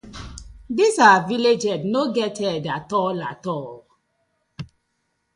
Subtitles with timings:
[0.77, 3.79] Dis our villag head no get head atoll atoll oo.